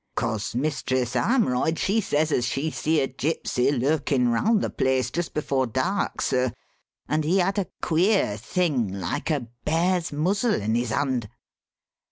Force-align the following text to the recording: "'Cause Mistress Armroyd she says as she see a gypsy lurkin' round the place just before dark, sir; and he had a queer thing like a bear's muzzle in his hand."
"'Cause 0.15 0.55
Mistress 0.55 1.13
Armroyd 1.15 1.77
she 1.77 2.01
says 2.01 2.31
as 2.31 2.43
she 2.45 2.71
see 2.71 3.01
a 3.01 3.07
gypsy 3.07 3.69
lurkin' 3.69 4.29
round 4.29 4.61
the 4.63 4.71
place 4.71 5.11
just 5.11 5.31
before 5.35 5.67
dark, 5.67 6.21
sir; 6.21 6.51
and 7.07 7.23
he 7.23 7.37
had 7.37 7.59
a 7.59 7.67
queer 7.83 8.35
thing 8.35 8.99
like 8.99 9.29
a 9.29 9.47
bear's 9.63 10.11
muzzle 10.11 10.55
in 10.55 10.73
his 10.73 10.89
hand." 10.89 11.29